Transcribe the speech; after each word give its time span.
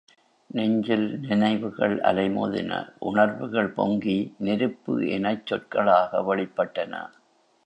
நெஞ்சில் 0.49 1.19
நினைவுகள் 1.19 1.99
அலைமோதின, 2.01 2.71
உணர்வுகள் 2.99 3.69
பொங்கி 3.69 4.17
நெருப்பு 4.37 5.07
எனச் 5.07 5.45
சொற்களாக 5.45 6.23
வெளிப்பட்டன. 6.23 6.93